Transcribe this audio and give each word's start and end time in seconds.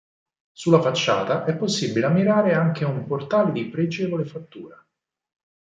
Sulla 0.51 0.81
facciata 0.81 1.45
è 1.45 1.55
possibile 1.55 2.07
ammirare 2.07 2.55
anche 2.55 2.83
un 2.85 3.05
portale 3.05 3.51
di 3.51 3.65
pregevole 3.67 4.25
fattura. 4.25 4.83